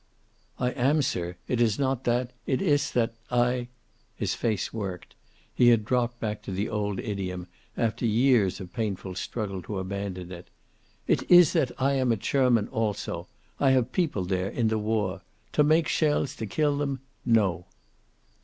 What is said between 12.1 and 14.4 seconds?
a German, also. I have people